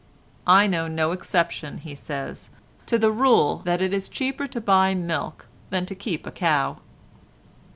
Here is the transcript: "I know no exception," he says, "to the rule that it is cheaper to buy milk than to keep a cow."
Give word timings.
"I 0.47 0.65
know 0.65 0.87
no 0.87 1.11
exception," 1.11 1.77
he 1.77 1.93
says, 1.93 2.49
"to 2.87 2.97
the 2.97 3.11
rule 3.11 3.57
that 3.65 3.83
it 3.83 3.93
is 3.93 4.09
cheaper 4.09 4.47
to 4.47 4.59
buy 4.59 4.95
milk 4.95 5.45
than 5.69 5.85
to 5.85 5.93
keep 5.93 6.25
a 6.25 6.31
cow." 6.31 6.79